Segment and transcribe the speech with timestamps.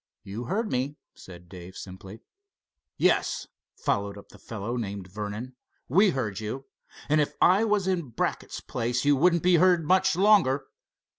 [0.23, 2.21] "You heard me," said Dave, simply.
[2.97, 5.55] "Yes," fired up the fellow named Vernon;
[5.87, 6.65] "we heard you,
[7.07, 10.65] and if I was in Brackett's place you wouldn't be heard much longer.